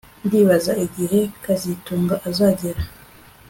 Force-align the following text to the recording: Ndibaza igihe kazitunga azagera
Ndibaza 0.25 0.71
igihe 0.85 1.19
kazitunga 1.43 2.15
azagera 2.29 2.81